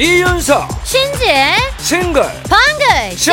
이윤석 0.00 0.66
신지의 0.82 1.56
싱글 1.76 2.22
방글 2.48 3.18
쇼. 3.18 3.32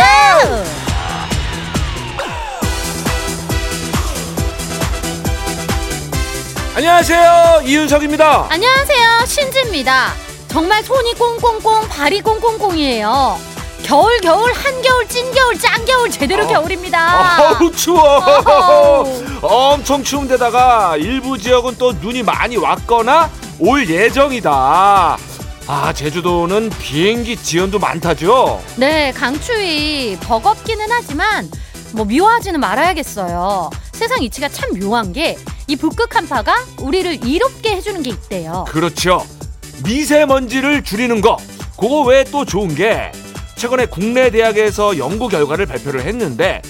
안녕하세요 6.76 7.62
이윤석입니다 7.66 8.48
안녕하세요 8.50 9.26
신지입니다. 9.26 10.12
정말 10.48 10.84
손이 10.84 11.14
꽁꽁꽁 11.16 11.88
발이 11.90 12.22
꽁꽁꽁이에요. 12.22 13.38
겨울 13.84 14.20
겨울 14.22 14.52
한겨울 14.54 15.08
찐겨울 15.08 15.58
짱겨울 15.60 16.12
제대로 16.12 16.44
어. 16.44 16.48
겨울입니다. 16.48 17.58
어우 17.60 17.72
추워 17.72 18.02
어허우. 18.02 19.24
엄청 19.42 20.04
추운데다가 20.04 20.98
일부 20.98 21.38
지역은 21.38 21.76
또 21.78 21.94
눈이 21.94 22.24
많이 22.24 22.58
왔거나 22.58 23.30
올 23.60 23.88
예정이다 23.90 25.18
아 25.68 25.92
제주도는 25.92 26.70
비행기 26.80 27.36
지연도 27.38 27.78
많다죠 27.80 28.62
네 28.78 29.12
강추위 29.12 30.18
버겁기는 30.22 30.86
하지만 30.90 31.50
뭐 31.94 32.06
미워하지는 32.06 32.60
말아야겠어요. 32.60 33.70
세상 33.94 34.22
이치가 34.22 34.48
참 34.50 34.78
묘한 34.80 35.14
게 35.14 35.38
이 35.70 35.76
북극 35.76 36.16
한파가 36.16 36.56
우리를 36.80 37.26
이롭게 37.26 37.72
해주는 37.76 38.02
게 38.02 38.10
있대요. 38.12 38.66
그렇죠 38.70 39.26
미세먼지를 39.84 40.84
줄이는 40.84 41.20
거 41.22 41.38
그거 41.78 42.02
외에 42.04 42.24
또 42.24 42.46
좋은 42.46 42.74
게 42.74 43.12
최근에 43.58 43.88
국내 43.88 44.30
대학에서 44.32 44.98
연구 44.98 45.28
결과를 45.28 45.66
발표를 45.66 46.06
했는데 46.06 46.62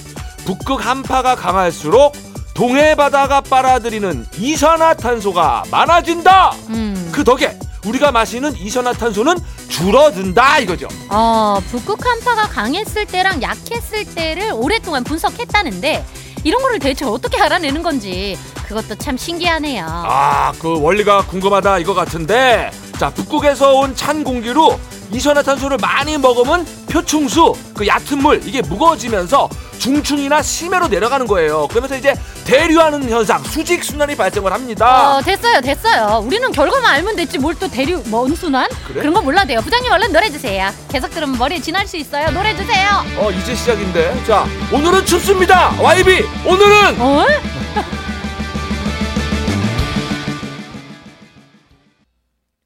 북극 0.44 0.84
한파가 0.84 1.36
강할수록 1.36 2.16
동해 2.54 2.96
바다가 2.96 3.40
빨아들이는 3.40 4.26
이산화탄소가 4.36 5.64
많아진다. 5.70 6.50
음. 6.70 7.10
그 7.12 7.22
덕에 7.22 7.56
우리가 7.88 8.12
마시는 8.12 8.54
이산화탄소는 8.56 9.36
줄어든다 9.68 10.58
이거죠. 10.60 10.88
어, 11.08 11.58
북극 11.70 12.04
한파가 12.04 12.48
강했을 12.48 13.06
때랑 13.06 13.40
약했을 13.42 14.04
때를 14.14 14.52
오랫동안 14.54 15.04
분석했다는데 15.04 16.04
이런 16.44 16.62
거를 16.62 16.78
대체 16.78 17.04
어떻게 17.04 17.40
알아내는 17.40 17.82
건지 17.82 18.38
그것도 18.66 18.96
참 18.96 19.16
신기하네요. 19.16 19.86
아, 19.88 20.52
그 20.58 20.80
원리가 20.80 21.24
궁금하다 21.26 21.78
이거 21.78 21.94
같은데 21.94 22.70
자 22.98 23.10
북극에서 23.10 23.74
온 23.74 23.94
찬 23.94 24.22
공기로 24.22 24.78
이산화탄소를 25.10 25.78
많이 25.78 26.18
먹으면 26.18 26.66
표충수 26.90 27.54
그 27.74 27.86
얕은 27.86 28.18
물 28.18 28.42
이게 28.44 28.60
무거워지면서 28.60 29.48
중충이나 29.78 30.42
심해로 30.42 30.88
내려가는 30.88 31.26
거예요. 31.26 31.66
그러면서 31.68 31.96
이제 31.96 32.14
대류하는 32.44 33.08
현상 33.08 33.42
수직 33.44 33.84
순환이 33.84 34.16
발생을 34.16 34.52
합니다. 34.52 35.16
어, 35.16 35.22
됐어요, 35.22 35.60
됐어요. 35.60 36.20
우리는 36.24 36.50
결과만 36.52 36.92
알면 36.94 37.16
됐지 37.16 37.38
뭘 37.38 37.58
또 37.58 37.68
대류 37.68 38.00
뭔 38.06 38.34
순환? 38.36 38.68
그래? 38.86 39.00
그런 39.00 39.12
거 39.14 39.20
몰라도요. 39.20 39.60
부장님 39.60 39.90
얼른 39.90 40.12
노래 40.12 40.30
주세요. 40.30 40.70
계속 40.88 41.10
들으면 41.10 41.36
머리에 41.38 41.60
지날 41.60 41.86
수 41.88 41.96
있어요. 41.96 42.30
노래 42.30 42.54
주세요. 42.56 42.88
어 43.18 43.30
이제 43.32 43.54
시작인데 43.54 44.24
자 44.26 44.46
오늘은 44.72 45.04
춥습니다 45.04 45.70
YB 45.82 46.22
오늘은 46.46 47.00
어? 47.00 47.26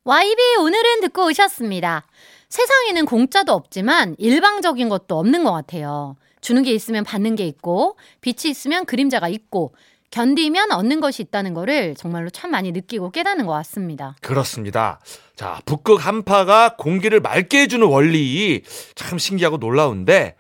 YB 0.05 0.41
오늘은 0.61 1.01
듣고 1.03 1.27
오셨습니다. 1.27 2.05
세상에는 2.49 3.07
공짜도 3.07 3.53
없지만 3.53 4.15
일방적인 4.19 4.89
것도 4.89 5.19
없는 5.19 5.45
것 5.45 5.53
같아요. 5.53 6.17
주는 6.43 6.62
게 6.62 6.73
있으면 6.73 7.05
받는 7.05 7.37
게 7.37 7.47
있고 7.47 7.97
빛이 8.21 8.51
있으면 8.51 8.85
그림자가 8.85 9.29
있고 9.29 9.75
견디면 10.11 10.72
얻는 10.72 11.00
것이 11.00 11.22
있다는 11.22 11.55
거를 11.55 11.94
정말로 11.94 12.28
참 12.28 12.50
많이 12.50 12.71
느끼고 12.71 13.12
깨닫는 13.12 13.47
것 13.47 13.53
같습니다. 13.53 14.15
그렇습니다. 14.21 15.00
자, 15.34 15.62
북극 15.65 16.06
한파가 16.06 16.77
공기를 16.77 17.21
맑게 17.21 17.62
해주는 17.62 17.87
원리 17.87 18.62
참 18.94 19.19
신기하고 19.19 19.56
놀라운데, 19.56 20.37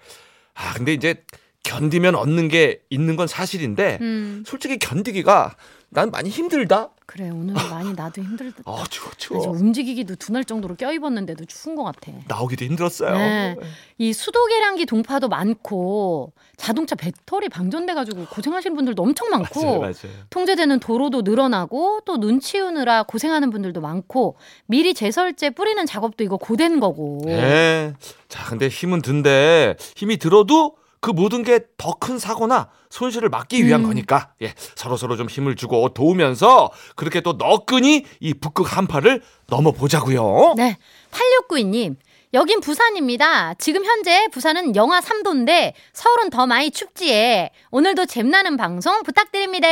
아, 0.52 0.74
근데 0.74 0.92
이제 0.92 1.24
견디면 1.62 2.14
얻는 2.16 2.48
게 2.48 2.82
있는 2.90 3.16
건 3.16 3.26
사실인데, 3.26 3.96
음, 4.02 4.44
솔직히 4.46 4.78
견디기가 4.78 5.56
난 5.94 6.10
많이 6.10 6.30
힘들다. 6.30 6.88
그래 7.04 7.28
오늘 7.28 7.52
많이 7.52 7.92
나도 7.92 8.22
힘들다. 8.22 8.62
아, 8.64 8.84
추워, 8.88 9.10
나 9.10 9.16
추워. 9.18 9.50
움직이기도 9.50 10.14
둔할 10.14 10.44
정도로 10.44 10.76
껴입었는데도 10.76 11.44
추운 11.44 11.76
것 11.76 11.82
같아. 11.84 12.10
나오기도 12.26 12.64
힘들었어요. 12.64 13.14
네. 13.14 13.56
이 13.98 14.14
수도 14.14 14.46
계량기 14.46 14.86
동파도 14.86 15.28
많고 15.28 16.32
자동차 16.56 16.94
배터리 16.94 17.50
방전돼 17.50 17.92
가지고 17.92 18.24
고생하시는 18.24 18.74
분들도 18.74 19.02
엄청 19.02 19.28
많고 19.28 19.60
맞아요, 19.62 19.80
맞아요. 19.80 20.16
통제되는 20.30 20.80
도로도 20.80 21.22
늘어나고 21.22 22.00
또 22.06 22.16
눈 22.16 22.40
치우느라 22.40 23.02
고생하는 23.02 23.50
분들도 23.50 23.80
많고 23.82 24.36
미리 24.66 24.94
제설제 24.94 25.50
뿌리는 25.50 25.84
작업도 25.84 26.24
이거 26.24 26.36
고된 26.38 26.80
거고. 26.80 27.20
네. 27.26 27.92
자, 28.28 28.48
근데 28.48 28.68
힘은 28.68 29.02
든데 29.02 29.76
힘이 29.96 30.16
들어도 30.16 30.76
그 31.02 31.10
모든 31.10 31.42
게 31.42 31.58
더 31.76 31.92
큰 31.98 32.18
사고나 32.18 32.68
손실을 32.90 33.28
막기 33.28 33.66
위한 33.66 33.82
음. 33.82 33.88
거니까 33.88 34.32
예, 34.40 34.54
서로 34.76 34.96
서로 34.96 35.16
좀 35.16 35.28
힘을 35.28 35.56
주고 35.56 35.88
도우면서 35.90 36.70
그렇게 36.96 37.20
또 37.20 37.32
너끈히 37.34 38.04
이 38.20 38.32
북극 38.34 38.76
한파를 38.76 39.20
넘어보자고요. 39.48 40.54
네. 40.56 40.78
8692님. 41.10 41.96
여긴 42.34 42.60
부산입니다. 42.60 43.54
지금 43.54 43.84
현재 43.84 44.26
부산은 44.32 44.74
영하 44.76 45.00
3도인데 45.00 45.74
서울은 45.92 46.30
더 46.30 46.46
많이 46.46 46.70
춥지에 46.70 47.50
오늘도 47.72 48.06
잼나는 48.06 48.56
방송 48.56 49.02
부탁드립니다. 49.02 49.66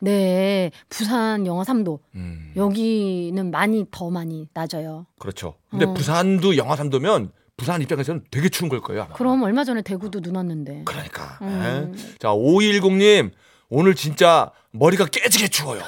네. 0.00 0.70
부산 0.88 1.46
영하 1.46 1.64
3도. 1.64 1.98
음, 2.14 2.52
여기는 2.56 3.50
많이 3.50 3.86
더 3.90 4.10
많이 4.10 4.48
낮아요. 4.52 5.06
그렇죠. 5.18 5.54
근데 5.70 5.86
어. 5.86 5.94
부산도 5.94 6.56
영하 6.56 6.76
3도면 6.76 7.30
부산 7.56 7.80
입장에서는 7.82 8.24
되게 8.30 8.48
추운 8.48 8.68
걸 8.68 8.80
거예요. 8.80 9.02
아마. 9.02 9.14
그럼 9.14 9.42
얼마 9.42 9.64
전에 9.64 9.82
대구도 9.82 10.20
눈 10.20 10.36
왔는데. 10.36 10.82
그러니까. 10.84 11.38
음. 11.42 11.94
예. 11.96 12.18
자, 12.18 12.28
5210님. 12.28 13.30
오늘 13.74 13.94
진짜 13.94 14.50
머리가 14.72 15.06
깨지게 15.06 15.48
추워요. 15.48 15.80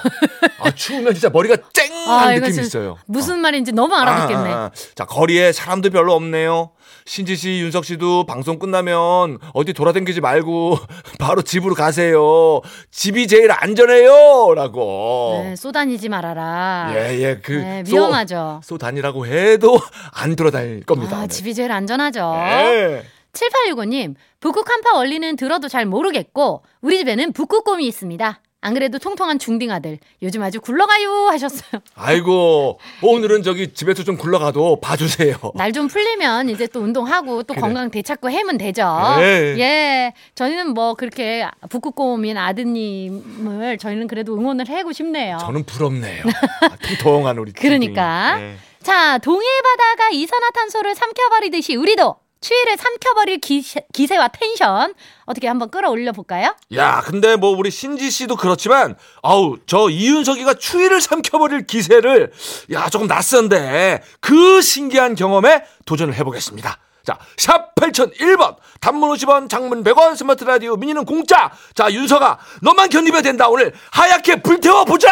아, 0.60 0.70
추우면 0.70 1.12
진짜 1.12 1.28
머리가 1.28 1.56
쨍한 1.74 2.08
아, 2.08 2.32
느낌이 2.32 2.62
있어요. 2.66 2.96
무슨 3.06 3.40
말인지 3.40 3.72
너무 3.72 3.94
알아듣겠네. 3.94 4.50
아, 4.50 4.56
아, 4.56 4.60
아. 4.64 4.70
자, 4.94 5.04
거리에 5.04 5.52
사람도 5.52 5.90
별로 5.90 6.14
없네요. 6.14 6.70
신지 7.04 7.36
씨, 7.36 7.60
윤석 7.60 7.84
씨도 7.84 8.24
방송 8.24 8.58
끝나면 8.58 9.38
어디 9.52 9.74
돌아다니지 9.74 10.22
말고 10.22 10.78
바로 11.20 11.42
집으로 11.42 11.74
가세요. 11.74 12.62
집이 12.90 13.26
제일 13.28 13.52
안전해요. 13.52 14.54
라고. 14.54 15.42
네, 15.44 15.54
쏘다니지 15.56 16.08
말아라. 16.08 16.90
예, 16.94 17.18
예, 17.22 17.40
그. 17.42 17.52
네, 17.52 17.84
쏘- 17.84 17.96
위험하죠. 17.96 18.60
쏘 18.64 18.78
다니라고 18.78 19.26
해도 19.26 19.78
안 20.12 20.36
돌아다닐 20.36 20.84
겁니다. 20.84 21.16
아, 21.16 21.18
오늘. 21.20 21.28
집이 21.28 21.54
제일 21.54 21.70
안전하죠. 21.70 22.32
예. 22.38 23.02
7865님, 23.34 24.14
북극 24.40 24.68
한파 24.70 24.94
원리는 24.94 25.36
들어도 25.36 25.68
잘 25.68 25.84
모르겠고, 25.86 26.62
우리 26.80 26.98
집에는 26.98 27.32
북극곰이 27.32 27.86
있습니다. 27.86 28.40
안 28.60 28.72
그래도 28.72 28.98
통통한 28.98 29.38
중딩 29.38 29.70
아들, 29.70 29.98
요즘 30.22 30.42
아주 30.42 30.58
굴러가요 30.58 31.28
하셨어요. 31.28 31.82
아이고, 31.96 32.78
오늘은 33.02 33.42
저기 33.42 33.74
집에서 33.74 34.02
좀 34.04 34.16
굴러가도 34.16 34.80
봐주세요. 34.80 35.36
날 35.54 35.70
좀 35.74 35.86
풀리면 35.86 36.48
이제 36.48 36.66
또 36.68 36.80
운동하고 36.80 37.42
또 37.42 37.52
그래. 37.52 37.60
건강 37.60 37.90
되찾고 37.90 38.30
해면 38.30 38.56
되죠. 38.56 38.86
네. 39.18 39.58
예. 39.58 40.12
저희는 40.34 40.72
뭐 40.72 40.94
그렇게 40.94 41.46
북극곰인 41.68 42.38
아드님을 42.38 43.76
저희는 43.76 44.06
그래도 44.06 44.34
응원을 44.34 44.66
해고 44.68 44.92
싶네요. 44.92 45.36
저는 45.42 45.64
부럽네요. 45.64 46.22
아, 46.62 46.76
통통한 46.76 47.36
우리. 47.38 47.52
그러니까. 47.60 48.38
예. 48.40 48.54
자, 48.82 49.18
동해 49.18 49.44
바다가 49.62 50.10
이산화탄소를 50.10 50.94
삼켜버리듯이 50.94 51.76
우리도 51.76 52.16
추위를 52.44 52.76
삼켜버릴 52.76 53.38
기세, 53.38 53.80
기세와 53.94 54.28
텐션 54.28 54.92
어떻게 55.24 55.48
한번 55.48 55.70
끌어올려 55.70 56.12
볼까요? 56.12 56.54
야, 56.74 57.00
근데 57.02 57.36
뭐 57.36 57.56
우리 57.56 57.70
신지 57.70 58.10
씨도 58.10 58.36
그렇지만 58.36 58.96
아우 59.22 59.56
저 59.66 59.88
이윤석이가 59.88 60.54
추위를 60.54 61.00
삼켜버릴 61.00 61.66
기세를 61.66 62.32
야 62.72 62.90
조금 62.90 63.06
낯선데 63.06 64.02
그 64.20 64.60
신기한 64.60 65.14
경험에 65.14 65.64
도전을 65.86 66.14
해보겠습니다. 66.14 66.78
자, 67.02 67.18
샵 67.38 67.74
8001번 67.76 68.56
단문 68.80 69.10
50원 69.10 69.48
장문 69.48 69.82
100원 69.82 70.16
스마트 70.16 70.44
라디오 70.44 70.76
미니는 70.76 71.04
공짜 71.06 71.50
자 71.74 71.90
윤석아 71.90 72.38
너만 72.62 72.90
견디면 72.90 73.22
된다 73.22 73.48
오늘 73.48 73.72
하얗게 73.90 74.42
불태워보자 74.42 75.10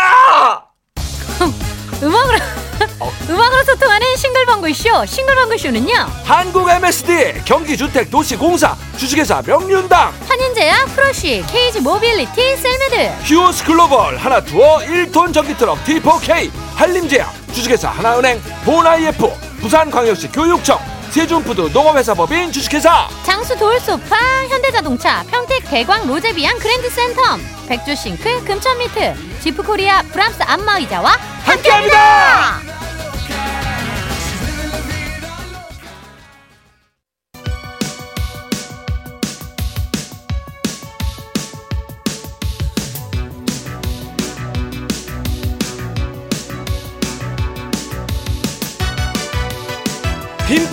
음악으로 2.03 2.72
음악으로 3.29 3.65
소통하는 3.65 4.17
싱글벙글쇼 4.17 5.07
싱글벙글쇼는요. 5.07 6.07
한국 6.25 6.69
MSD 6.69 7.43
경기주택 7.45 8.11
도시공사 8.11 8.77
주식회사 8.97 9.43
명륜당. 9.47 10.13
한인제약 10.29 10.87
프로시 10.95 11.45
KG 11.49 11.81
모빌리티 11.81 12.57
셀메드. 12.57 13.13
히오스 13.25 13.65
글로벌 13.65 14.17
하나투어 14.17 14.79
1톤 14.79 15.33
전기트럭 15.33 15.83
D4K 15.85 16.51
한림제약 16.75 17.33
주식회사 17.53 17.91
하나은행 17.91 18.41
보나이F 18.65 19.19
부산광역시 19.61 20.29
교육청 20.33 20.79
세준푸드 21.13 21.71
농업회사법인 21.75 22.51
주식회사 22.51 23.07
장수 23.23 23.55
돌소파 23.57 24.17
현대자동차 24.49 25.23
평택 25.25 25.63
대광 25.69 26.07
로제비앙 26.07 26.57
그랜드센텀 26.59 27.69
백조싱크 27.69 28.45
금천미트 28.45 29.15
지프코리아 29.41 30.03
브람스 30.05 30.43
안마의자와 30.43 31.11
함께합니다. 31.45 32.82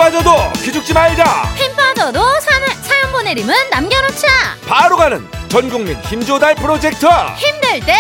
빠져도 0.10 0.52
기죽지 0.54 0.92
말자. 0.92 1.24
힘 1.56 1.76
빠져도 1.76 2.20
사, 2.40 2.50
사연 2.82 3.12
보내림은 3.12 3.54
남겨놓자. 3.70 4.28
바로 4.68 4.98
가는 4.98 5.24
전국민 5.50 5.96
힘조달 6.02 6.56
프로젝트. 6.56 7.06
힘들 7.38 7.80
때. 7.82 7.94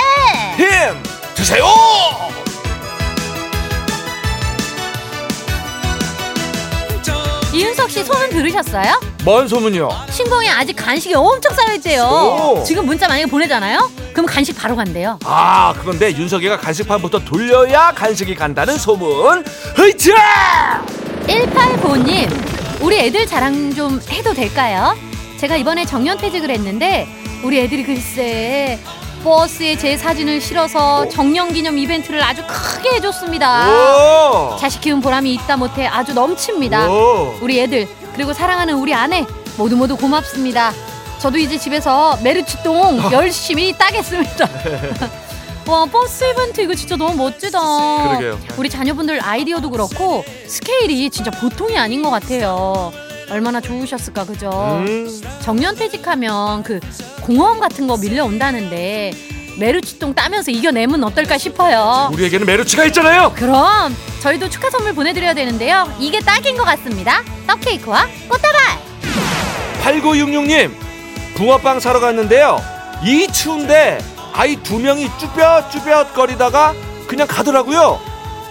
힘 0.57 1.03
드세요. 1.35 1.65
이윤석 7.53 7.91
씨 7.91 8.03
소문 8.03 8.29
들으셨어요? 8.31 8.99
뭔 9.23 9.47
소문이요? 9.47 9.89
신공에 10.09 10.49
아직 10.49 10.73
간식이 10.73 11.13
엄청 11.13 11.53
쌓여있대요. 11.53 12.03
오. 12.03 12.63
지금 12.63 12.87
문자 12.87 13.07
만약에 13.07 13.27
보내잖아요? 13.27 13.91
그럼 14.13 14.25
간식 14.25 14.53
바로 14.57 14.75
간대요. 14.75 15.19
아 15.25 15.75
그런데 15.81 16.11
윤석이가 16.11 16.57
간식판부터 16.57 17.19
돌려야 17.25 17.91
간식이 17.93 18.33
간다는 18.33 18.79
소문. 18.79 19.43
흐이차 19.75 20.85
1895님 21.29 22.81
우리 22.81 22.99
애들 22.99 23.27
자랑 23.27 23.73
좀 23.73 24.01
해도 24.09 24.33
될까요? 24.33 24.97
제가 25.37 25.57
이번에 25.57 25.85
정년퇴직을 25.85 26.49
했는데 26.49 27.07
우리 27.43 27.59
애들이 27.59 27.83
글쎄 27.83 28.79
버스에 29.23 29.77
제 29.77 29.95
사진을 29.97 30.41
실어서 30.41 31.07
정년 31.09 31.53
기념 31.53 31.77
이벤트를 31.77 32.23
아주 32.23 32.41
크게 32.47 32.95
해줬습니다 32.95 33.69
오. 33.69 34.57
자식 34.57 34.81
키운 34.81 35.01
보람이 35.01 35.33
있다 35.35 35.57
못해 35.57 35.85
아주 35.85 36.13
넘칩니다 36.13 36.89
오. 36.89 37.37
우리 37.41 37.59
애들 37.59 37.87
그리고 38.15 38.33
사랑하는 38.33 38.75
우리 38.75 38.93
아내 38.93 39.25
모두 39.57 39.75
모두 39.75 39.95
고맙습니다 39.97 40.71
저도 41.19 41.37
이제 41.37 41.57
집에서 41.57 42.17
메르치똥 42.23 43.11
열심히 43.11 43.73
따겠습니다 43.73 44.47
와 45.69 45.85
버스 45.85 46.23
이벤트 46.23 46.61
이거 46.61 46.73
진짜 46.73 46.95
너무 46.95 47.15
멋지다. 47.15 47.59
그러게요. 47.59 48.39
우리 48.57 48.69
자녀분들 48.69 49.23
아이디어도 49.23 49.69
그렇고 49.69 50.25
스케일이 50.47 51.09
진짜 51.11 51.29
보통이 51.29 51.77
아닌 51.77 52.01
것 52.01 52.09
같아요. 52.09 52.91
얼마나 53.29 53.61
좋으셨을까 53.61 54.25
그죠? 54.25 54.49
음. 54.49 55.21
정년퇴직하면 55.41 56.63
그 56.63 56.79
공허함 57.21 57.59
같은 57.59 57.85
거 57.87 57.97
밀려온다는데 57.97 59.11
메르치똥 59.59 60.15
따면서 60.15 60.49
이겨내면 60.49 61.03
어떨까 61.03 61.37
싶어요. 61.37 62.09
우리에게는 62.13 62.47
메르치가 62.47 62.85
있잖아요. 62.85 63.31
그럼 63.35 63.95
저희도 64.23 64.49
축하 64.49 64.71
선물 64.71 64.93
보내드려야 64.95 65.35
되는데요. 65.35 65.87
이게 65.99 66.19
딱인 66.19 66.57
것 66.57 66.63
같습니다. 66.63 67.21
떡케이크와 67.45 68.07
꽃다발! 68.27 68.59
8966님 69.83 70.71
붕어빵 71.35 71.79
사러 71.79 71.99
갔는데요. 71.99 72.59
이 73.03 73.27
추운데 73.31 73.99
아이 74.39 74.55
두 74.63 74.79
명이 74.79 75.09
쭈뼛쭈뼛 75.17 76.13
거리다가 76.13 76.73
그냥 77.07 77.27
가더라고요. 77.27 77.99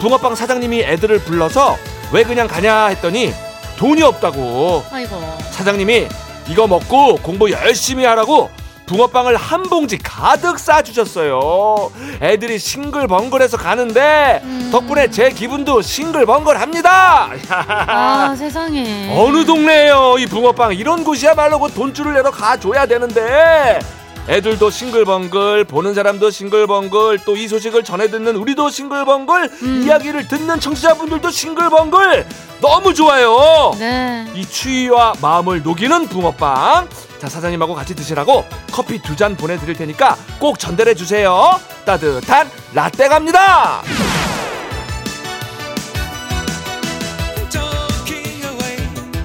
붕어빵 0.00 0.35
사장님이 0.35 0.82
애들을 0.82 1.20
불러서 1.20 1.79
왜 2.12 2.25
그냥 2.25 2.46
가냐 2.46 2.88
했더니 2.88 3.32
돈이 3.79 4.02
없다고. 4.02 4.85
아이고. 4.93 5.38
사장님이 5.50 6.06
이거 6.50 6.67
먹고 6.67 7.17
공부 7.23 7.50
열심히 7.50 8.05
하라고 8.05 8.50
붕어빵을 8.85 9.37
한 9.37 9.62
봉지 9.62 9.96
가득 9.96 10.58
싸주셨어요. 10.58 11.91
애들이 12.20 12.58
싱글벙글해서 12.58 13.56
가는데 13.56 14.43
음. 14.44 14.69
덕분에 14.70 15.08
제 15.11 15.31
기분도 15.31 15.81
싱글벙글합니다. 15.81 17.31
아 17.49 18.34
세상에. 18.37 19.11
어느 19.19 19.43
동네예요? 19.46 20.17
이 20.19 20.26
붕어빵. 20.26 20.75
이런 20.75 21.02
곳이야말로 21.02 21.58
그 21.58 21.73
돈줄을 21.73 22.12
내러 22.12 22.31
가줘야 22.31 22.84
되는데 22.84 23.79
애들도 24.28 24.69
싱글벙글 24.70 25.64
보는 25.64 25.94
사람도 25.94 26.30
싱글벙글 26.30 27.20
또 27.25 27.34
이 27.38 27.46
소식을 27.48 27.82
전해 27.84 28.10
듣는 28.10 28.36
우리도 28.36 28.69
싱글벙글 28.69 29.50
음. 29.62 29.82
이야기를 29.86 30.28
듣는 30.28 30.60
청취자분들도 30.60 31.30
싱글벙글. 31.30 32.26
너무 32.60 32.92
좋아요. 32.92 33.72
네. 33.78 34.26
이 34.34 34.44
추위와 34.44 35.14
마음을 35.22 35.62
녹이는 35.62 36.08
붕어빵. 36.08 36.88
자 37.19 37.28
사장님하고 37.28 37.75
같이 37.75 37.94
드시라고 37.94 38.44
커피 38.72 39.00
두 39.00 39.16
잔 39.16 39.36
보내드릴 39.36 39.75
테니까 39.76 40.16
꼭 40.38 40.58
전달해 40.58 40.94
주세요. 40.94 41.58
따뜻한 41.86 42.50
라떼 42.74 43.08
갑니다. 43.08 43.82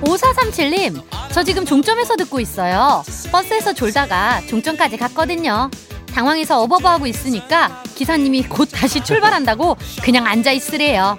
5437님, 0.02 1.02
저 1.32 1.44
지금 1.44 1.66
종점에서 1.66 2.16
듣고 2.18 2.40
있어요. 2.40 3.04
버스에서 3.34 3.74
졸다가 3.74 4.42
종점까지 4.48 4.96
갔거든요. 4.98 5.72
당황해서 6.14 6.62
어버버하고 6.62 7.08
있으니까 7.08 7.82
기사님이 7.96 8.44
곧 8.44 8.70
다시 8.72 9.04
출발한다고 9.04 9.76
그냥 10.04 10.28
앉아 10.28 10.52
있으래요. 10.52 11.18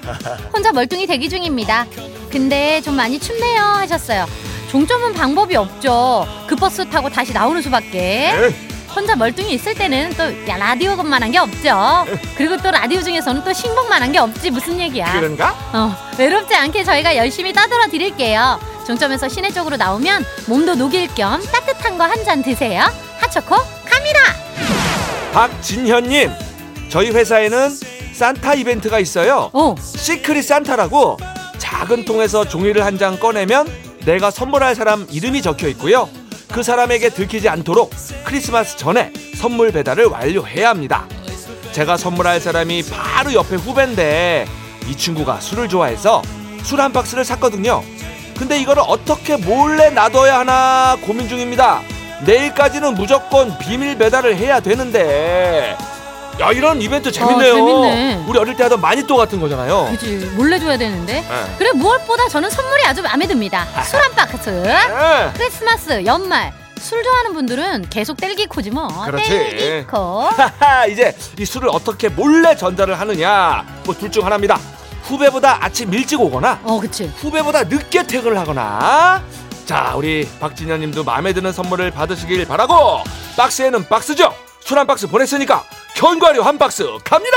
혼자 0.53 0.71
멀뚱히 0.73 1.09
대기 1.09 1.29
중입니다. 1.29 1.87
근데 2.31 2.81
좀 2.83 2.95
많이 2.95 3.19
춥네요 3.19 3.61
하셨어요. 3.61 4.27
종점은 4.71 5.13
방법이 5.15 5.57
없죠. 5.57 6.25
그 6.47 6.55
버스 6.55 6.89
타고 6.89 7.11
다시 7.11 7.33
나오는 7.33 7.61
수밖에. 7.61 8.33
혼자 8.95 9.17
멀뚱히 9.17 9.55
있을 9.55 9.75
때는 9.75 10.15
또 10.17 10.23
야, 10.49 10.57
라디오만한 10.57 11.33
게 11.33 11.39
없죠. 11.39 12.07
그리고 12.37 12.57
또 12.59 12.71
라디오 12.71 13.03
중에서는 13.03 13.43
또 13.43 13.53
신곡만한 13.53 14.13
게 14.13 14.19
없지 14.19 14.53
무슨 14.53 14.79
얘기야. 14.79 15.13
그런가? 15.19 15.51
어, 15.73 15.97
외롭지 16.17 16.55
않게 16.55 16.85
저희가 16.85 17.17
열심히 17.17 17.53
따돌아 17.53 17.89
드릴게요. 17.89 18.61
종점에서 18.87 19.29
시내 19.29 19.51
쪽으로 19.51 19.77
나오면 19.77 20.25
몸도 20.47 20.75
녹일 20.75 21.09
겸 21.15 21.41
따뜻한 21.43 21.97
거 21.99 22.05
한 22.05 22.25
잔 22.25 22.43
드세요. 22.43 22.83
하초코 23.19 23.57
카미라. 23.85 24.21
박진현님 25.33 26.31
저희 26.89 27.11
회사에는 27.11 27.71
산타 28.15 28.55
이벤트가 28.55 28.99
있어요. 29.01 29.51
오, 29.53 29.75
시크릿 29.81 30.45
산타라고 30.45 31.17
작은 31.59 32.05
통에서 32.05 32.47
종이를 32.47 32.85
한 32.85 32.99
장 32.99 33.19
꺼내면 33.19 33.67
내가 34.05 34.31
선물할 34.31 34.75
사람 34.75 35.07
이름이 35.11 35.43
적혀 35.43 35.67
있고요. 35.69 36.09
그 36.53 36.63
사람에게 36.63 37.09
들키지 37.11 37.49
않도록 37.49 37.91
크리스마스 38.25 38.77
전에 38.77 39.13
선물 39.37 39.73
배달을 39.73 40.07
완료해야 40.07 40.69
합니다. 40.69 41.09
제가 41.73 41.97
선물할 41.97 42.41
사람이 42.41 42.85
바로 42.91 43.33
옆에 43.33 43.57
후배인데 43.57 44.47
이 44.89 44.97
친구가 44.97 45.41
술을 45.41 45.69
좋아해서 45.69 46.23
술 46.63 46.81
한 46.81 46.93
박스를 46.93 47.25
샀거든요 47.25 47.83
근데 48.39 48.59
이거를 48.61 48.83
어떻게 48.87 49.37
몰래 49.37 49.91
놔둬야 49.91 50.41
하나 50.41 50.97
고민 51.03 51.29
중입니다 51.29 51.81
내일까지는 52.25 52.95
무조건 52.95 53.57
비밀 53.59 53.97
배달을 53.99 54.37
해야 54.37 54.61
되는데 54.61 55.77
야 56.41 56.51
이런 56.51 56.83
이벤트 56.83 57.13
재밌네요 57.13 57.53
어, 57.53 57.57
재밌네. 57.57 58.25
우리 58.27 58.39
어릴 58.39 58.57
때 58.57 58.65
하던 58.65 58.81
마니또 58.81 59.17
같은 59.17 59.39
거잖아요 59.41 59.89
그지 59.93 60.33
몰래 60.35 60.59
줘야 60.59 60.77
되는데. 60.77 61.21
네. 61.21 61.55
그래 61.59 61.71
무엇보다 61.73 62.27
저는 62.29 62.51
선물이 62.51 62.85
아주 62.87 63.03
마음에 63.03 63.27
듭니다. 63.29 63.67
술 63.87 64.01
한 64.01 64.13
박스. 64.17 64.51
네. 64.51 65.31
크리스마스, 65.37 66.05
연말. 66.05 66.53
술 66.81 67.05
좋아하는 67.05 67.35
분들은 67.35 67.87
계속 67.89 68.17
딸기코지 68.17 68.71
뭐. 68.71 68.89
그렇지. 69.05 69.29
딸기코. 69.31 70.23
하하, 70.37 70.87
이제 70.87 71.17
이 71.39 71.45
술을 71.45 71.69
어떻게 71.71 72.09
몰래 72.09 72.57
전달을 72.57 72.99
하느냐 72.99 73.65
뭐 73.85 73.95
둘 73.95 74.11
중 74.11 74.25
하나입니다 74.27 74.59
후배보다 75.05 75.59
아침 75.65 75.93
일찍 75.93 76.21
오거나 76.21 76.61
어, 76.63 76.81
그치. 76.81 77.05
후배보다 77.17 77.65
늦게 77.65 78.07
퇴근을 78.07 78.39
하거나 78.39 79.23
자 79.67 79.95
우리 79.97 80.29
박진현님도 80.41 81.05
마음에 81.05 81.33
드는 81.33 81.53
선물을 81.53 81.91
받으시길 81.91 82.47
바라고 82.47 83.03
박스에는 83.37 83.89
박스죠 83.89 84.35
술 84.61 84.79
한 84.79 84.87
박스 84.87 85.07
보냈으니까 85.07 85.63
견과류 85.95 86.43
한 86.43 86.57
박스 86.59 86.85
갑니다 87.05 87.37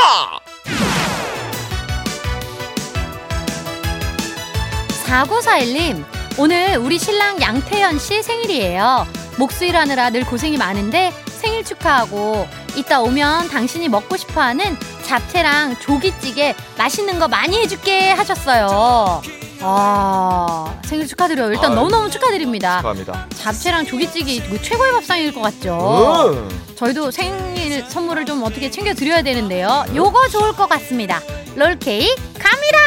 4941님, 5.05 6.03
오늘 6.37 6.75
우리 6.77 6.99
신랑 6.99 7.39
양태현 7.41 7.97
씨 7.97 8.21
생일이에요. 8.21 9.07
목수일 9.37 9.77
하느라 9.77 10.09
늘 10.09 10.25
고생이 10.25 10.57
많은데 10.57 11.13
생일 11.29 11.63
축하하고 11.63 12.47
이따 12.75 12.99
오면 12.99 13.47
당신이 13.49 13.87
먹고 13.87 14.17
싶어 14.17 14.41
하는 14.41 14.75
잡채랑 15.07 15.77
조기찌개 15.79 16.53
맛있는 16.77 17.17
거 17.19 17.27
많이 17.27 17.57
해줄게 17.59 18.11
하셨어요. 18.11 19.21
아, 19.61 20.79
생일 20.85 21.07
축하드려요. 21.07 21.49
일단 21.49 21.71
아유. 21.71 21.75
너무너무 21.75 22.09
축하드립니다. 22.11 22.77
축하합니다 22.77 23.25
잡채랑 23.35 23.85
조기찌개 23.85 24.33
이거 24.33 24.61
최고의 24.61 24.91
밥상일 24.93 25.33
것 25.33 25.41
같죠? 25.41 26.31
음. 26.33 26.73
저희도 26.75 27.09
생일 27.09 27.83
선물을 27.89 28.25
좀 28.25 28.43
어떻게 28.43 28.69
챙겨 28.69 28.93
드려야 28.93 29.23
되는데요. 29.23 29.83
요거 29.95 30.27
좋을 30.29 30.53
것 30.53 30.67
같습니다. 30.69 31.21
롤케이크 31.55 32.13
갑니다! 32.37 32.77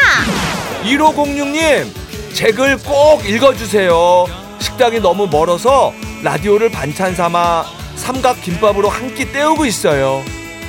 1506님 0.84 1.90
제글꼭 2.34 3.28
읽어주세요 3.28 4.26
식당이 4.60 5.00
너무 5.00 5.26
멀어서 5.26 5.92
라디오를 6.22 6.70
반찬 6.70 7.14
삼아 7.16 7.64
삼각 7.96 8.40
김밥으로 8.42 8.88
한 8.88 9.12
끼 9.14 9.30
때우고 9.32 9.66
있어요 9.66 10.22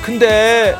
근데 0.04 0.74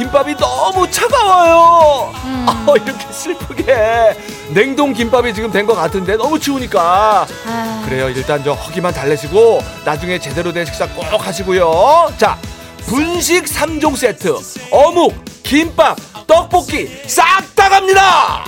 김밥이 0.00 0.34
너무 0.36 0.90
차가워요. 0.90 2.10
음. 2.24 2.46
어, 2.66 2.74
이렇게 2.74 3.12
슬프게. 3.12 4.16
냉동 4.54 4.94
김밥이 4.94 5.34
지금 5.34 5.50
된 5.50 5.66
것 5.66 5.74
같은데 5.74 6.16
너무 6.16 6.40
추우니까. 6.40 7.26
아, 7.46 7.82
그래요. 7.84 8.08
일단 8.08 8.42
저 8.42 8.52
허기만 8.54 8.94
달래시고 8.94 9.60
나중에 9.84 10.18
제대로 10.18 10.54
된 10.54 10.64
식사 10.64 10.88
꼭 10.88 11.04
하시고요. 11.26 12.14
자 12.16 12.38
분식 12.86 13.44
3종 13.44 13.94
세트. 13.94 14.34
어묵 14.70 15.14
김밥 15.42 15.98
떡볶이 16.26 16.88
싹 17.06 17.54
다 17.54 17.68
갑니다. 17.68 18.44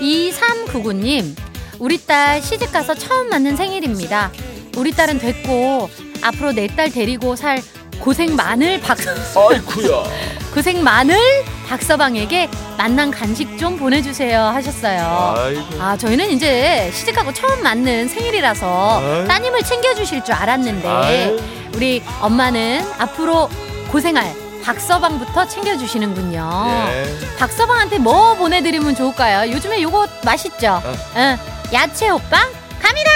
2399님, 0.00 1.36
우리 1.78 2.04
딸 2.04 2.42
시집가서 2.42 2.94
처음 2.96 3.28
맞는 3.30 3.56
생일입니다. 3.56 4.32
우리 4.76 4.90
딸은 4.92 5.18
됐고, 5.20 5.88
앞으로 6.22 6.52
내 6.52 6.66
딸 6.66 6.90
데리고 6.90 7.36
살 7.36 7.62
고생 8.06 8.36
많을 8.36 8.80
박, 8.82 8.96
아이쿠야. 9.00 10.04
고생 10.54 10.84
많을 10.84 11.18
박서방에게 11.66 12.48
만난 12.78 13.10
간식 13.10 13.58
좀 13.58 13.76
보내주세요 13.76 14.42
하셨어요. 14.42 15.34
아이고. 15.36 15.82
아, 15.82 15.96
저희는 15.96 16.30
이제 16.30 16.88
시집가고 16.94 17.34
처음 17.34 17.64
맞는 17.64 18.06
생일이라서 18.06 19.00
아유. 19.00 19.24
따님을 19.26 19.60
챙겨주실 19.64 20.22
줄 20.24 20.34
알았는데, 20.36 20.88
아유. 20.88 21.40
우리 21.74 22.00
엄마는 22.20 22.86
앞으로 22.96 23.50
고생할 23.90 24.32
박서방부터 24.62 25.48
챙겨주시는군요. 25.48 26.64
예. 26.92 27.36
박서방한테 27.40 27.98
뭐 27.98 28.36
보내드리면 28.36 28.94
좋을까요? 28.94 29.50
요즘에 29.50 29.82
요거 29.82 30.06
맛있죠? 30.24 30.80
어. 30.84 30.94
응. 31.16 31.36
야채 31.72 32.06
호빵 32.06 32.40
갑니다! 32.80 33.10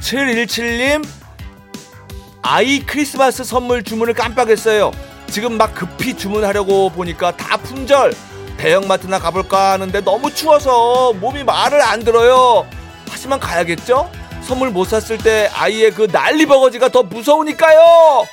6717님 0.00 1.19
아이 2.42 2.80
크리스마스 2.80 3.44
선물 3.44 3.82
주문을 3.82 4.14
깜빡했어요. 4.14 4.92
지금 5.30 5.56
막 5.56 5.74
급히 5.74 6.16
주문하려고 6.16 6.90
보니까 6.90 7.36
다 7.36 7.56
품절. 7.58 8.14
대형마트나 8.56 9.18
가볼까 9.18 9.72
하는데 9.72 10.00
너무 10.02 10.32
추워서 10.34 11.12
몸이 11.14 11.44
말을 11.44 11.80
안 11.80 12.00
들어요. 12.04 12.66
하지만 13.08 13.40
가야겠죠? 13.40 14.10
선물 14.42 14.70
못 14.70 14.86
샀을 14.88 15.18
때 15.18 15.50
아이의 15.54 15.92
그 15.92 16.08
난리버거지가 16.10 16.88
더 16.90 17.02
무서우니까요. 17.02 18.26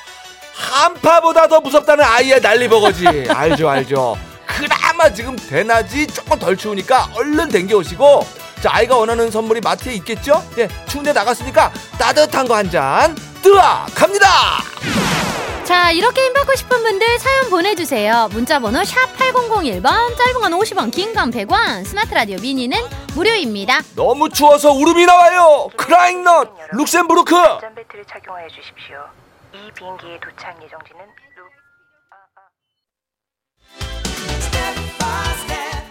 한파보다 0.54 1.46
더 1.48 1.60
무섭다는 1.60 2.04
아이의 2.04 2.40
난리버거지. 2.40 3.06
알죠, 3.30 3.68
알죠. 3.70 4.18
그나마 4.46 5.12
지금 5.12 5.36
대낮이 5.36 6.06
조금 6.08 6.38
덜 6.38 6.56
추우니까 6.56 7.10
얼른 7.14 7.48
댕겨오시고 7.50 8.26
자 8.62 8.70
아이가 8.72 8.96
원하는 8.96 9.30
선물이 9.30 9.60
마트에 9.60 9.94
있겠죠? 9.94 10.42
예, 10.58 10.66
추운데 10.88 11.12
나갔으니까 11.12 11.70
따뜻한 11.98 12.48
거 12.48 12.54
한 12.54 12.68
잔 12.70 13.14
뜨아 13.48 13.86
갑니다. 13.94 14.26
자, 15.64 15.90
이렇게 15.90 16.20
힘 16.20 16.34
받고 16.34 16.54
싶은 16.54 16.82
분들 16.82 17.18
사연 17.18 17.48
보내주세요. 17.48 18.28
문자번호 18.30 18.84
샵 18.84 19.16
8001번, 19.16 20.16
짧은 20.18 20.40
건 20.42 20.52
50원, 20.52 20.90
긴 20.92 21.14
건 21.14 21.30
100원, 21.30 21.82
스마트 21.86 22.12
라디오 22.12 22.36
미니는 22.42 22.76
무료입니다. 23.14 23.80
너무 23.96 24.28
추워서 24.28 24.70
울음이 24.72 25.06
나와요. 25.06 25.68
크라잉넛 25.78 26.52
룩셈부르크. 26.72 27.34
안전벨트를 27.36 28.04
착용하여 28.04 28.48
주십시오. 28.48 28.96
이 29.54 29.72
비행기의 29.72 30.20
도착 30.20 30.62
예정지는 30.62 31.00
루... 31.36 31.44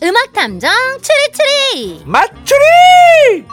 음악 0.00 0.32
탐정 0.32 0.70
추리추리! 1.02 2.02
맞추리! 2.04 3.44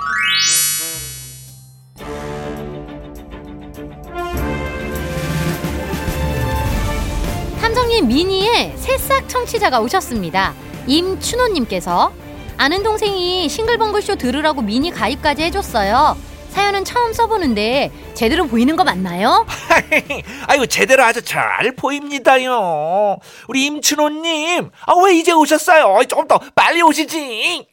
탐정님 7.60 8.08
미니에 8.08 8.74
새싹 8.78 9.28
청취자가 9.28 9.80
오셨습니다. 9.80 10.54
임춘호님께서 10.88 12.14
아는 12.58 12.84
동생이 12.84 13.50
싱글벙글쇼 13.50 14.16
들으라고 14.16 14.62
미니 14.62 14.92
가입까지 14.92 15.44
해줬어요. 15.44 16.16
사연은 16.56 16.86
처음 16.86 17.12
써보는데 17.12 17.92
제대로 18.14 18.48
보이는 18.48 18.78
거 18.78 18.86
맞나요? 18.86 19.46
아이고 20.48 20.66
제대로 20.68 21.04
아주 21.04 21.22
잘 21.22 21.74
보입니다요. 21.76 23.18
우리 23.50 23.66
임춘호님, 23.66 24.70
아 24.88 24.94
왜 25.04 25.16
이제 25.18 25.34
오셨어요? 25.34 26.02
좀더 26.08 26.40
빨리 26.56 26.82
오시지. 26.82 27.68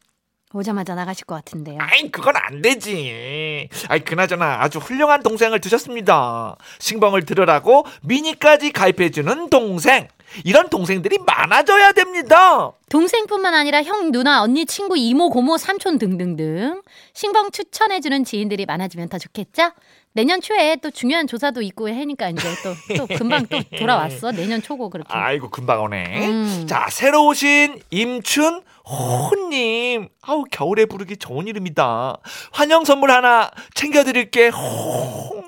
오자마자 0.55 0.97
나가실 0.97 1.25
것 1.27 1.37
같은데요. 1.37 1.79
아이 1.81 2.11
그건 2.11 2.35
안 2.37 2.61
되지. 2.61 3.69
아이 3.89 4.01
그나저나 4.01 4.59
아주 4.61 4.81
훌륭한 4.81 5.23
동생을 5.23 5.61
두셨습니다. 5.61 6.57
신방을 6.81 7.25
들으라고 7.25 7.87
미니까지 8.03 8.73
가입해주는 8.73 9.49
동생. 9.49 10.09
이런 10.45 10.69
동생들이 10.69 11.19
많아져야 11.19 11.93
됩니다. 11.93 12.73
동생뿐만 12.89 13.55
아니라 13.55 13.83
형, 13.83 14.13
누나, 14.13 14.43
언니, 14.43 14.67
친구, 14.67 14.97
이모, 14.97 15.31
고모, 15.31 15.57
삼촌 15.57 15.99
등등등 15.99 16.83
신봉 17.15 17.51
추천해주는 17.51 18.25
지인들이 18.25 18.67
많아지면 18.67 19.09
더 19.09 19.19
좋겠죠? 19.19 19.73
내년 20.15 20.43
초에 20.43 20.77
또 20.77 20.91
중요한 20.91 21.27
조사도 21.27 21.63
있고 21.63 21.89
하니까 21.89 22.29
이제 22.29 22.47
또, 22.63 22.97
또 22.97 23.07
금방 23.07 23.47
또 23.47 23.59
돌아왔어. 23.79 24.33
내년 24.33 24.61
초고 24.61 24.91
그렇게. 24.91 25.09
아이고 25.11 25.49
금방 25.49 25.83
오네. 25.85 26.29
음. 26.29 26.67
자 26.69 26.87
새로 26.91 27.27
오신 27.29 27.81
임춘 27.91 28.63
호님. 28.85 30.09
아우 30.21 30.45
겨울에 30.51 30.85
부르기 30.85 31.17
좋은 31.17 31.47
이름이다. 31.47 32.19
환영 32.53 32.85
선물 32.85 33.11
하나 33.11 33.51
챙겨드릴게. 33.75 34.49
호. 34.49 35.43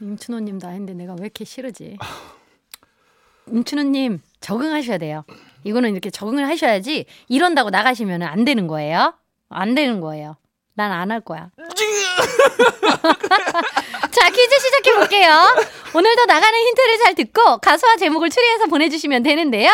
임춘호님도 0.00 0.66
아닌데 0.66 0.94
내가 0.94 1.12
왜 1.14 1.24
이렇게 1.24 1.44
싫으지? 1.44 1.98
임춘호님 3.50 4.20
적응하셔야 4.40 4.98
돼요. 4.98 5.24
이거는 5.64 5.92
이렇게 5.92 6.10
적응을 6.10 6.46
하셔야지 6.48 7.06
이런다고 7.28 7.70
나가시면 7.70 8.22
안 8.22 8.44
되는 8.44 8.66
거예요. 8.66 9.14
안 9.48 9.74
되는 9.74 10.00
거예요. 10.00 10.36
난 10.74 10.90
안 10.92 11.10
할 11.10 11.20
거야. 11.20 11.50
자, 14.10 14.30
퀴즈 14.30 14.58
시작해 14.60 14.94
볼게요. 14.94 15.56
오늘도 15.92 16.24
나가는 16.26 16.58
힌트를 16.58 16.98
잘 16.98 17.14
듣고 17.14 17.58
가수와 17.58 17.96
제목을 17.96 18.30
추리해서 18.30 18.66
보내주시면 18.66 19.22
되는데요. 19.22 19.70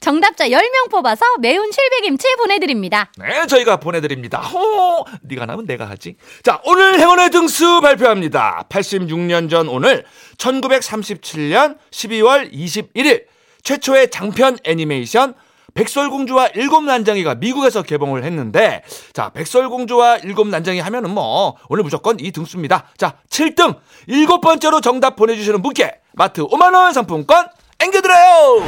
정답자 0.00 0.48
10명 0.48 0.90
뽑아서 0.90 1.24
매운 1.40 1.70
실비김치 1.70 2.26
보내드립니다. 2.36 3.10
네, 3.18 3.46
저희가 3.46 3.78
보내드립니다. 3.78 4.40
호, 4.40 5.04
네가 5.22 5.46
나면 5.46 5.66
내가 5.66 5.88
하지. 5.88 6.16
자, 6.42 6.60
오늘 6.64 6.98
행운의 7.00 7.30
등수 7.30 7.80
발표합니다. 7.80 8.66
86년 8.68 9.50
전 9.50 9.68
오늘 9.68 10.04
1937년 10.38 11.78
12월 11.90 12.52
21일 12.52 13.24
최초의 13.62 14.10
장편 14.10 14.58
애니메이션 14.64 15.34
백설공주와 15.74 16.48
일곱 16.54 16.84
난장이가 16.84 17.36
미국에서 17.36 17.82
개봉을 17.82 18.24
했는데 18.24 18.82
자 19.12 19.30
백설공주와 19.30 20.18
일곱 20.18 20.48
난장이 20.48 20.80
하면은 20.80 21.10
뭐 21.10 21.56
오늘 21.68 21.84
무조건 21.84 22.18
이 22.20 22.30
등수입니다. 22.30 22.86
자 22.96 23.14
7등 23.30 23.76
일곱 24.06 24.40
번째로 24.40 24.80
정답 24.80 25.16
보내주시는 25.16 25.62
분께 25.62 26.00
마트 26.12 26.42
5만 26.42 26.74
원 26.74 26.92
상품권 26.92 27.48
앵겨드려요. 27.80 28.62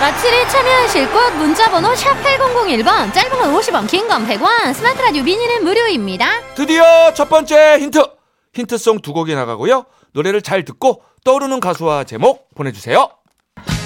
마치를 0.00 0.48
참여하실 0.48 1.12
곳 1.12 1.30
문자번호 1.36 1.94
샵 1.94 2.14
8001번 2.22 3.12
짧은 3.12 3.38
건 3.38 3.54
50원 3.54 3.86
긴 3.88 4.08
건 4.08 4.26
100원 4.26 4.74
스마트 4.74 5.00
라디오 5.02 5.22
미니는 5.22 5.62
무료입니다. 5.64 6.26
드디어 6.54 7.12
첫 7.14 7.28
번째 7.28 7.78
힌트. 7.78 8.02
힌트송 8.52 9.00
두 9.00 9.12
곡이 9.12 9.32
나가고요. 9.36 9.84
노래를 10.12 10.42
잘 10.42 10.64
듣고 10.64 11.02
떠오르는 11.24 11.60
가수와 11.60 12.02
제목 12.04 12.48
보내주세요. 12.56 13.08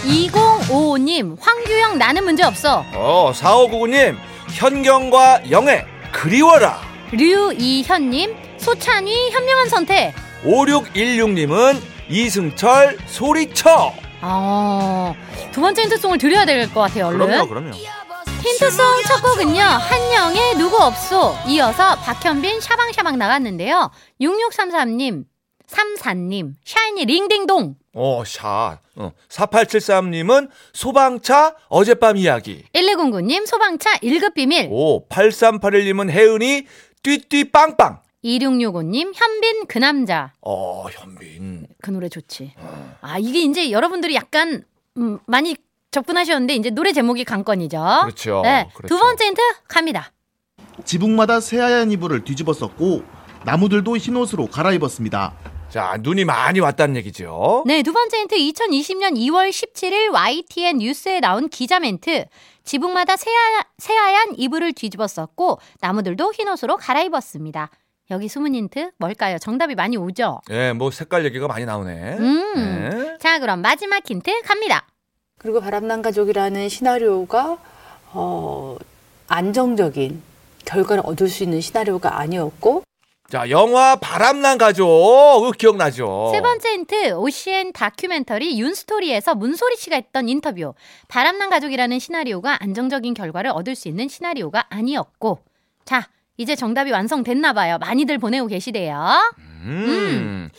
2055님 0.05 1.37
황규영 1.41 1.99
나는 1.99 2.25
문제 2.25 2.43
없어 2.43 2.85
어, 2.95 3.33
4599님, 3.35 4.17
현경과 4.53 5.51
영애, 5.51 5.85
그리워라. 6.13 6.79
류이현님 7.13 8.35
소찬휘 8.59 9.31
현명한 9.31 9.69
선택 9.69 10.15
5616님은 10.45 11.81
이승철, 12.09 12.99
소리쳐. 13.07 13.93
어, 14.21 15.15
두 15.53 15.61
번째 15.61 15.83
힌트송을 15.83 16.19
드려야 16.19 16.45
될 16.45 16.69
것 16.73 16.81
같아요 16.81 17.07
얼른 17.09 17.27
그럼요, 17.27 17.49
그럼요. 17.49 17.71
힌트송 18.43 18.85
첫 19.07 19.23
곡은요 19.23 19.63
한영의 19.63 20.57
누구 20.57 20.77
없소 20.77 21.35
이어서 21.49 21.97
박현빈 21.97 22.61
샤방샤방 22.61 23.17
나갔는데요 23.19 23.91
6633님 24.21 25.25
34님 25.69 26.55
샤이니 26.65 27.05
링딩동 27.07 27.77
어, 27.95 28.23
샷. 28.27 28.79
어, 28.97 29.13
4873님은 29.29 30.49
소방차 30.73 31.55
어젯밤 31.69 32.17
이야기. 32.17 32.65
1209님 32.75 33.47
소방차 33.47 33.95
1급 33.99 34.35
비밀 34.35 34.69
오, 34.71 35.07
8381님은 35.09 36.11
혜은이 36.11 36.67
띠띠 37.03 37.51
빵빵. 37.51 38.01
2665님 38.25 39.13
현빈 39.15 39.67
그 39.67 39.79
남자 39.79 40.33
어, 40.41 40.87
현빈. 40.91 41.67
그 41.83 41.91
노래 41.91 42.09
좋지 42.09 42.55
아 43.03 43.19
이게 43.19 43.41
이제 43.41 43.71
여러분들이 43.71 44.15
약간 44.15 44.65
음, 44.97 45.19
많이 45.27 45.57
접근하셨는데 45.91 46.55
이제 46.57 46.71
노래 46.71 46.93
제목이 46.93 47.25
관건이죠. 47.25 47.79
그렇죠. 48.05 48.41
네. 48.43 48.69
그렇죠. 48.75 48.95
두 48.95 48.99
번째 49.01 49.27
힌트 49.27 49.41
갑니다. 49.69 50.11
지붕마다 50.85 51.41
새하얀 51.41 51.91
이불을 51.93 52.25
뒤집었었고 52.25 53.03
나무들도 53.45 53.97
흰 53.99 54.17
옷으로 54.17 54.47
갈아입었습니다. 54.47 55.35
자, 55.75 55.97
눈이 55.99 56.25
많이 56.25 56.61
왔다는 56.61 56.95
얘기죠. 56.99 57.65
네, 57.67 57.83
두 57.83 57.93
번째 57.93 58.19
힌트 58.19 58.37
2020년 58.37 59.17
2월 59.17 59.51
17일 59.51 60.13
YTN 60.13 60.79
뉴스에 60.79 61.19
나온 61.19 61.49
기자 61.49 61.81
멘트. 61.81 62.27
지붕마다 62.63 63.17
새하, 63.17 63.65
새하얀 63.79 64.35
이불을 64.37 64.75
뒤집었었고 64.75 65.59
나무들도 65.81 66.33
흰옷으로 66.33 66.77
갈아입었습니다. 66.77 67.71
여기 68.13 68.29
숨은 68.29 68.55
힌트 68.55 68.93
뭘까요? 68.99 69.39
정답이 69.41 69.75
많이 69.75 69.97
오죠? 69.97 70.43
예, 70.51 70.73
뭐 70.73 70.93
색깔 70.93 71.25
얘기가 71.25 71.49
많이 71.49 71.65
나오네. 71.65 72.19
음. 72.21 72.55
네. 72.55 73.19
자, 73.19 73.41
그럼 73.41 73.61
마지막 73.61 74.09
힌트 74.09 74.43
갑니다. 74.43 74.87
그리고 75.39 75.61
바람난 75.61 76.03
가족이라는 76.03 76.69
시나리오가 76.69 77.59
어, 78.13 78.77
안정적인 79.27 80.23
결과를 80.67 81.03
얻을 81.05 81.29
수 81.29 81.43
있는 81.43 81.61
시나리오가 81.61 82.21
아니었고 82.21 82.85
자, 83.31 83.49
영화 83.51 83.97
바람난 83.97 84.59
가족 84.59 84.87
그거 85.41 85.53
기억나죠? 85.53 86.31
세 86.33 86.41
번째 86.43 86.69
힌트 86.73 87.13
OCN 87.15 87.73
다큐멘터리 87.73 88.61
윤스토리에서 88.61 89.35
문소리 89.35 89.77
씨가 89.77 89.97
했던 89.97 90.29
인터뷰. 90.29 90.75
바람난 91.09 91.49
가족이라는 91.49 91.99
시나리오가 91.99 92.63
안정적인 92.63 93.15
결과를 93.15 93.51
얻을 93.51 93.75
수 93.75 93.89
있는 93.89 94.09
시나리오가 94.09 94.67
아니었고. 94.69 95.39
자, 95.85 96.09
이제 96.37 96.55
정답이 96.55 96.91
완성됐나 96.91 97.55
봐요. 97.55 97.79
많이들 97.79 98.19
보내고 98.19 98.47
계시대요. 98.47 99.19
음. 99.39 99.54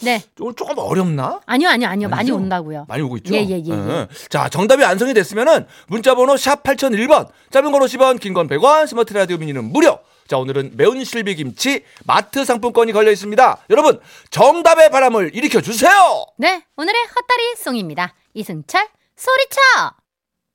네. 0.01 0.21
조금 0.35 0.55
조금 0.55 0.77
어렵나? 0.77 1.39
아니요, 1.45 1.69
아니요, 1.69 1.87
아니요. 1.87 2.09
많이 2.09 2.19
아니죠? 2.21 2.35
온다고요. 2.35 2.85
많이 2.87 3.01
오고 3.03 3.17
있죠? 3.17 3.33
예, 3.35 3.39
예, 3.39 3.61
예, 3.65 3.69
예. 3.69 4.07
자, 4.29 4.49
정답이 4.49 4.83
완성이 4.83 5.13
됐으면은 5.13 5.65
문자번호 5.87 6.37
샵 6.37 6.63
8001번, 6.63 7.29
짧은 7.51 7.71
건 7.71 7.81
50원, 7.81 8.19
긴 8.19 8.33
건 8.33 8.47
100원, 8.47 8.87
스마트 8.87 9.13
라디오 9.13 9.37
미니는 9.37 9.63
무료. 9.65 9.99
자, 10.27 10.37
오늘은 10.37 10.71
매운 10.75 11.03
실비김치 11.03 11.83
마트 12.05 12.43
상품권이 12.45 12.91
걸려 12.93 13.11
있습니다. 13.11 13.57
여러분, 13.69 13.99
정답의 14.31 14.89
바람을 14.89 15.35
일으켜 15.35 15.61
주세요! 15.61 15.91
네, 16.37 16.63
오늘의 16.75 17.01
헛다리 17.03 17.55
송입니다. 17.57 18.13
이승철, 18.33 18.87
소리쳐! 19.15 19.59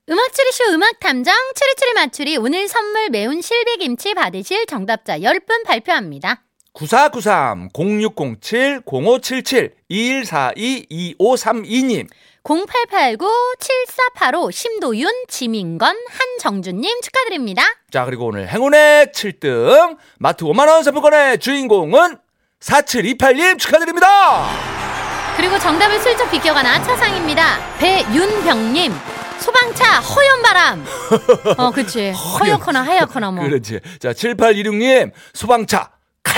음악 0.09 0.33
추리쇼 0.33 0.65
음악 0.73 0.99
탐정 0.99 1.33
추리추리 1.55 1.93
맞추리 1.95 2.37
오늘 2.37 2.67
선물 2.67 3.11
매운 3.11 3.41
실비김치 3.41 4.15
받으실 4.15 4.67
정답자 4.67 5.19
10분 5.21 5.65
발표합니다. 5.65 6.43
9493 6.81 7.69
0607 7.75 8.81
0577 8.87 9.71
2142 9.89 10.87
2532님 11.19 12.07
0889-7485 12.43 14.51
심도윤, 14.51 15.13
지민건, 15.29 15.95
한정준님 16.09 17.03
축하드립니다. 17.03 17.63
자 17.91 18.07
그리고 18.07 18.27
오늘 18.29 18.49
행운의 18.49 19.09
7등 19.09 19.99
마트 20.19 20.45
5만원 20.45 20.83
상품권의 20.83 21.39
주인공은 21.39 22.17
4728님 22.61 23.59
축하드립니다 23.59 24.07
그리고 25.37 25.59
정답을 25.59 25.99
슬쩍 26.01 26.31
비껴간 26.31 26.65
아차상입니다. 26.67 27.77
배윤병님. 27.79 28.93
소방차 29.39 30.01
허연바람. 30.01 30.85
어, 31.57 31.71
그치. 31.71 32.11
허옇거나 32.11 32.83
하얗거나 32.83 33.31
뭐. 33.31 33.43
그렇지 33.45 33.81
자 33.99 34.13
7826님 34.13 35.13
소방차 35.33 35.89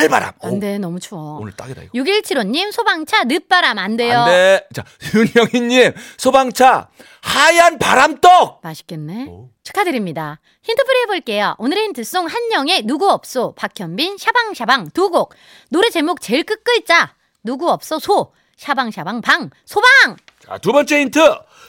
칼바람 0.08 0.32
안 0.42 0.60
돼, 0.60 0.78
너무 0.78 1.00
추워. 1.00 1.38
오늘 1.40 1.52
딱이다 1.52 1.82
이거 1.82 1.90
6175님, 1.94 2.72
소방차 2.72 3.24
늦바람 3.24 3.78
안 3.78 3.96
돼요. 3.96 4.18
안 4.20 4.26
돼 4.26 4.66
자 4.74 4.84
윤영희님 5.14 5.92
소방차 6.16 6.88
하얀 7.22 7.78
바람떡 7.78 8.60
맛있겠네. 8.62 9.26
오. 9.28 9.48
축하드립니다. 9.62 10.40
힌트풀이 10.62 11.00
해볼게요. 11.02 11.54
오늘의 11.58 11.84
힌트송 11.84 12.26
한영의 12.26 12.82
누구 12.84 13.08
없소, 13.10 13.54
박현빈, 13.56 14.18
샤방샤방 14.18 14.90
두 14.90 15.10
곡. 15.10 15.34
노래 15.70 15.88
제목 15.90 16.20
제일 16.20 16.42
끝 16.44 16.64
글자. 16.64 17.14
누구 17.44 17.70
없소, 17.70 17.98
소. 17.98 18.32
샤방샤방 18.56 19.20
방. 19.22 19.50
소방! 19.64 20.16
자 20.46 20.58
두 20.58 20.72
번째 20.72 21.00
힌트 21.00 21.20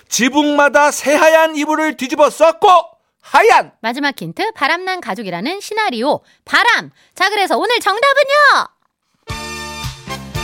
지붕마다 0.09 0.91
새하얀 0.91 1.55
이불을 1.55 1.97
뒤집어 1.97 2.29
썼고 2.29 2.67
하얀. 3.33 3.71
마지막 3.81 4.19
힌트 4.21 4.51
바람난 4.53 4.99
가족이라는 5.01 5.61
시나리오 5.61 6.19
바람. 6.45 6.91
자 7.15 7.29
그래서 7.29 7.57
오늘 7.57 7.79
정답은요? 7.79 8.67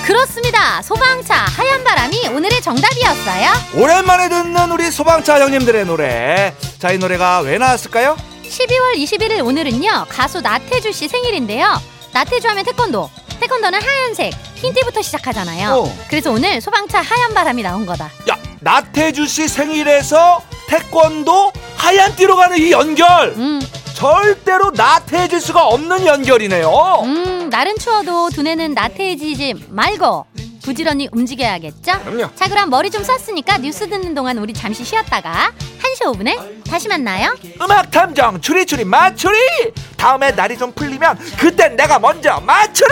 그렇습니다. 0.06 0.82
소방차 0.82 1.36
하얀 1.36 1.84
바람이 1.84 2.30
오늘의 2.30 2.62
정답이었어요. 2.62 3.52
오랜만에 3.84 4.30
듣는 4.30 4.72
우리 4.72 4.90
소방차 4.90 5.40
형님들의 5.40 5.86
노래. 5.86 6.56
자 6.80 6.92
이 6.94 6.98
노래가 6.98 7.42
왜 7.42 7.58
나왔을까요? 7.58 8.16
12월 8.44 8.96
21일 8.96 9.46
오늘은요 9.46 10.06
가수 10.10 10.42
나태주 10.42 10.92
씨 10.94 11.08
생일인데요. 11.08 11.68
나태주 12.14 12.48
하면 12.48 12.64
태권도. 12.64 13.10
태권도는 13.42 13.82
하얀색. 13.82 14.34
흰티부터 14.56 15.02
시작하잖아요. 15.02 15.70
어. 15.76 15.98
그래서 16.10 16.32
오늘 16.32 16.60
소방차 16.60 17.02
하얀 17.02 17.34
바람이 17.34 17.62
나온 17.62 17.86
거다. 17.86 18.06
야 18.30 18.38
나태주 18.62 19.28
씨 19.28 19.48
생일에서 19.48 20.42
태권도 20.68 21.52
하얀 21.80 22.16
띠로 22.16 22.36
가는 22.36 22.58
이 22.58 22.72
연결 22.72 23.34
음, 23.38 23.60
절대로 23.94 24.72
나태해질 24.72 25.42
수가 25.42 25.66
없는 25.68 26.06
연결이네요. 26.06 26.70
음 27.04 27.50
날은 27.50 27.78
추워도 27.78 28.30
두뇌는 28.30 28.74
나태해지지 28.74 29.66
말고 29.70 30.26
부지런히 30.64 31.08
움직여야겠죠? 31.12 32.00
그럼요. 32.04 32.30
자 32.36 32.48
그럼 32.48 32.70
머리 32.70 32.92
좀 32.92 33.04
썼으니까 33.04 33.58
뉴스 33.60 33.90
듣는 33.90 34.14
동안 34.14 34.38
우리 34.38 34.54
잠시 34.54 34.84
쉬었다가 34.84 35.52
1시 35.82 36.06
5분에 36.14 36.64
다시 36.66 36.88
만나요. 36.88 37.36
음악 37.62 37.90
탐정 37.90 38.40
추리추리 38.42 38.84
맞추리! 38.86 39.38
다음에 39.98 40.32
날이 40.32 40.58
좀 40.58 40.72
풀리면 40.74 41.18
그땐 41.40 41.76
내가 41.76 41.98
먼저 41.98 42.40
맞추리 42.42 42.90